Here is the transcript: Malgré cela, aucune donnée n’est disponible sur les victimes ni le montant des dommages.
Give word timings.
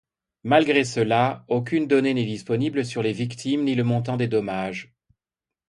Malgré 0.43 0.83
cela, 0.83 1.45
aucune 1.47 1.85
donnée 1.85 2.15
n’est 2.15 2.25
disponible 2.25 2.83
sur 2.83 3.03
les 3.03 3.13
victimes 3.13 3.63
ni 3.65 3.75
le 3.75 3.83
montant 3.83 4.17
des 4.17 4.27
dommages. 4.27 4.95